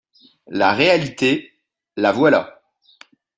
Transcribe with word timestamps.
La 0.47 0.73
réalité, 0.73 1.61
la 1.95 2.11
voilà. 2.11 2.63